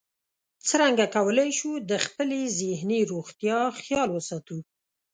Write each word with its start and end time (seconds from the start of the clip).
څرنګه 0.67 1.05
کولی 1.15 1.49
شو 1.59 1.71
د 1.89 1.91
خپلې 2.05 2.41
ذهني 2.59 2.99
روغتیا 3.11 3.59
خیال 3.81 4.09
وساتو 4.13 4.57